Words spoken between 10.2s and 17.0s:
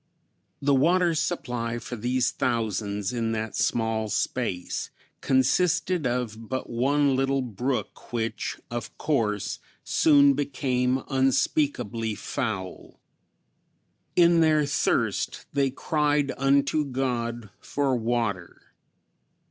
became unspeakably foul. In their thirst they cried unto